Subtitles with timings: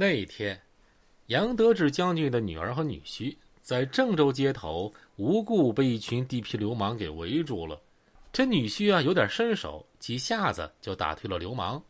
[0.00, 0.58] 那一天，
[1.26, 7.78] 杨德志将军的女儿和女婿在郑州街头无故被一群地痞流氓给围住了。
[8.32, 11.84] 这女婿啊有点身手，几下子就打退了流氓。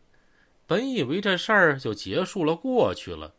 [0.66, 3.32] 本以为这事儿就结束了，过去了。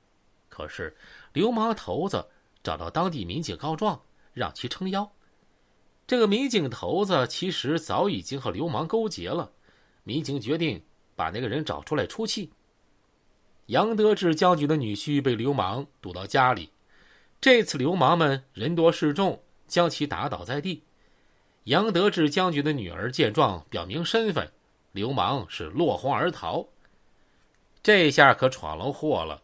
[0.48, 0.96] 可是
[1.34, 2.26] 流氓头子
[2.64, 4.02] 找到当地民警告状，
[4.34, 5.12] 让其撑腰。
[6.08, 9.52] 这个民警头子其实早已经和流氓勾结了。
[10.06, 10.82] 民警决定
[11.14, 12.50] 把那个人找出来出气。
[13.72, 16.70] 杨德志将军的女婿被流氓堵到家里，
[17.40, 20.84] 这次流氓们人多势众，将其打倒在地。
[21.64, 24.52] 杨德志将军的女儿见状，表明身份，
[24.92, 26.68] 流氓是落荒而逃。
[27.82, 29.42] 这下可闯了祸了。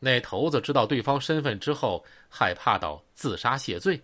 [0.00, 4.02] 那头子知道对方身份之后，害怕到自杀谢罪。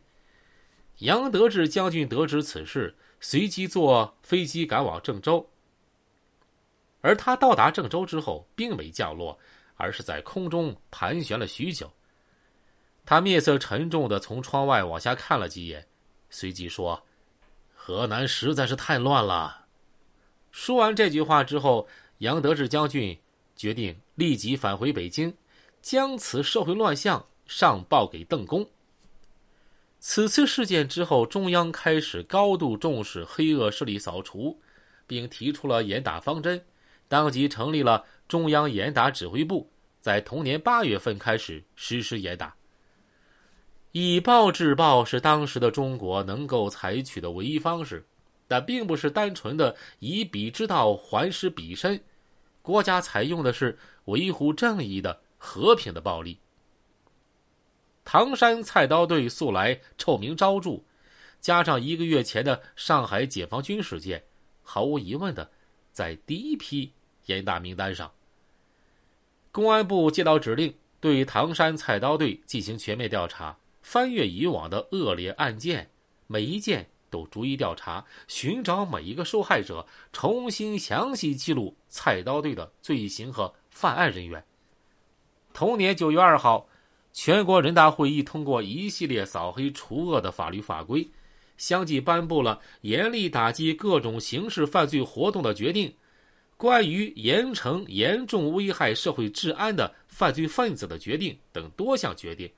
[0.99, 5.51] 杨德志将军得知此事，随即坐飞机赶往郑州。
[7.01, 9.39] 而他到达郑州之后，并没降落，
[9.77, 11.91] 而是在空中盘旋了许久。
[13.05, 15.87] 他面色沉重的从窗外往下看了几眼，
[16.29, 17.01] 随即说。
[17.75, 19.65] 河南实在是太乱了。
[20.51, 21.87] 说完这句话之后，
[22.19, 23.17] 杨德志将军
[23.55, 25.33] 决定立即返回北京，
[25.81, 28.69] 将此社会乱象上报给邓公。
[30.01, 34.61] 此次事件之后，中央开始高度重视黑恶势力扫除，
[35.07, 36.65] 并提出了严打方针，
[37.07, 42.55] 当即成立了中央严打指挥部，在同年八月份开始实施严打。
[43.93, 48.05] 以暴制暴是当时的中国能够采取的唯一方式，
[48.47, 51.99] 但并不是单纯的以彼之道还施彼身。
[52.61, 56.39] 国家采用的是维护正义的和平的暴力。
[58.05, 60.83] 唐山菜刀队素来臭名昭著，
[61.41, 64.23] 加上一个月前的上海解放军事件，
[64.63, 65.49] 毫无疑问的
[65.93, 66.93] 在第一批
[67.27, 68.13] 严打名单上。
[69.57, 73.57] 公安部接到指令，对唐山菜刀队进行全面调查。
[73.81, 75.89] 翻阅以往的恶劣案件，
[76.27, 84.45] 每一件都逐一调查，寻找每一个受害者，重新详细记录菜刀队的罪行和犯案人员。
[85.55, 86.69] 同年九月二号，
[87.15, 91.09] 全国人大会议通过一系列扫黑除恶的法律法规，
[91.57, 95.95] 相继颁布了严厉打击各种刑事犯罪活动的决定，
[96.57, 102.51] 关于严惩严重危害社会治安的犯罪分子的决定等多项决定。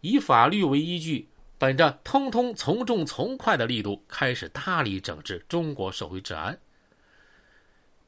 [0.00, 1.28] 以法律为依据，
[1.58, 6.58] 本着“通通从重从快”的力度，开始大力整治中国社会治安。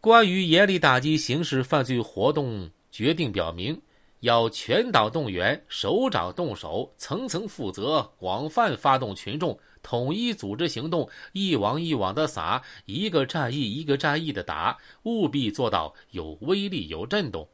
[0.00, 3.80] 关于严厉打击刑事犯罪活动决定表明，
[4.20, 17.48] 要全党动员、首长动手、层层负责、广泛发动群众、统一组织行动、一网一网的撒，一个战役一个战役的打，务必做到有威力、有震动。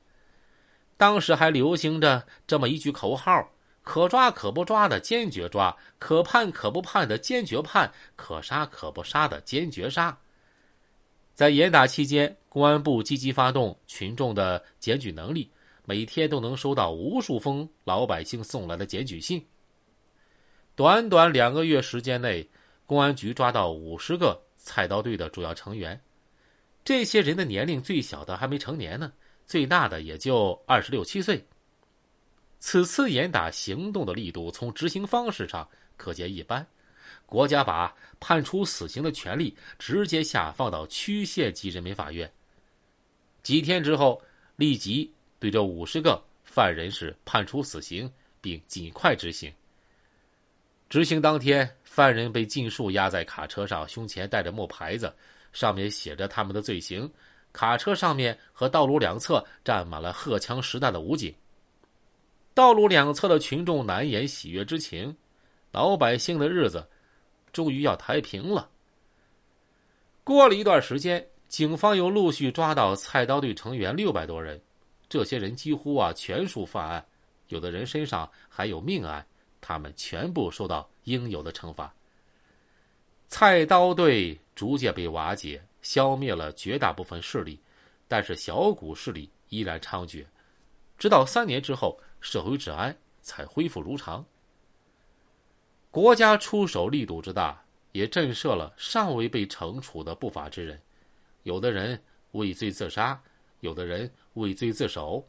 [0.96, 3.48] 当时还流行着这么一句口号。
[3.84, 10.16] 可抓可不抓的坚决抓，可判可不判的坚决判，可杀可不杀的坚决杀。
[11.34, 15.50] 在严打期间，公安部积极发动群众的检举能力，
[15.84, 19.44] 每天都能收到无数封老百姓送来的检举信。
[20.74, 22.48] 短短两个月时间内，
[22.86, 26.00] 公安局抓到五十个菜刀队的主要成员，
[26.84, 29.12] 这些人的年龄最小的还没成年呢，
[29.46, 31.44] 最大的也就二十六七岁。
[32.58, 36.64] 此次严打行动的力度，从执行方式上可见一斑。
[37.26, 42.30] 国家把判处死刑的权利直接下放到区县级人民法院。
[43.42, 44.22] 几天之后，
[44.56, 48.08] 立即对这五十个犯人是判处死刑，
[48.40, 49.52] 并尽快执行。
[50.88, 55.12] 执行当天，犯人被尽数压在卡车上，胸前带着木牌子，
[55.52, 57.10] 上面写着他们的罪行。
[57.52, 61.34] 卡车上面和道路两侧站满了荷枪实弹的武警。
[62.54, 65.16] 道路两侧的群众难掩喜悦之情，
[65.72, 66.88] 老百姓的日子
[67.52, 68.70] 终于要太平了。
[70.22, 74.62] 过了一段时间，警方又陆续抓到菜刀队成员六百多人，
[75.12, 77.06] 这些人几乎啊全数犯案，
[77.48, 79.26] 有的人身上还有命案，
[79.60, 81.92] 他们全部受到应有的惩罚。
[83.28, 87.60] 菜刀队逐渐被瓦解，消灭了绝大部分势力，
[88.08, 90.24] 但是小股势力依然猖獗，
[90.96, 92.00] 直到三年之后。
[92.24, 94.24] 社会治安才恢复如常。
[95.90, 97.60] 国家出手力度之大，
[97.90, 100.80] 也震慑了尚未被惩处的不法之人。
[101.42, 102.00] 有的人
[102.30, 103.20] 畏罪自杀，
[103.62, 105.26] 有的人畏罪自首。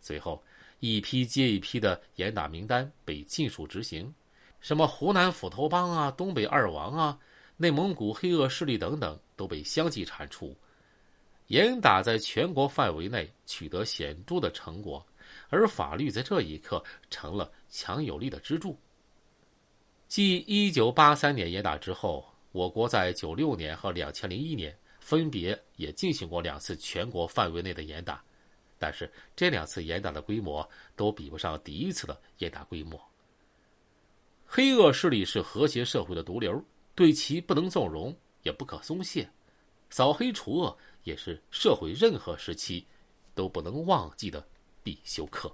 [0.00, 0.42] 最后，
[0.80, 4.12] 一批接一批的严打名单被尽数执行，
[4.60, 7.18] 什么湖南斧头帮啊、东北二王啊、
[7.56, 10.56] 内蒙古黑恶势力等等，都被相继铲除。
[11.46, 15.04] 严打在全国范围内取得显著的成果。
[15.48, 18.76] 而法律在这一刻成了强有力的支柱。
[20.08, 28.22] 继一九八三年严打之后，我国在九六年和两千零一年分别也进行过两次全国范围内的严打，
[28.78, 33.00] 但是这两次严打的规模都比不上第一次的严打规模。
[34.46, 36.62] 黑恶势力是和谐社会的毒瘤，
[36.94, 39.28] 对其不能纵容，也不可松懈。
[39.88, 42.86] 扫黑除恶也是社会任何时期
[43.34, 44.46] 都不能忘记的
[44.82, 45.52] 必修课。